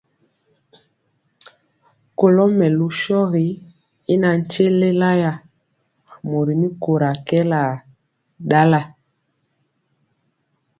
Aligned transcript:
Kɔlo 2.17 2.43
mɛlu 2.57 2.87
shogi 3.01 3.47
y 4.13 4.15
natye 4.21 4.65
lélaya, 4.79 5.31
mori 6.29 6.53
mɛkóra 6.61 7.09
kɛɛla 7.27 7.61
ndala. 8.45 8.81